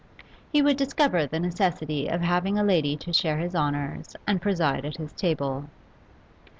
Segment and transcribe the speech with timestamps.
[0.51, 4.83] He would discover the necessity of having a lady to share his honours and preside
[4.83, 5.65] at his table.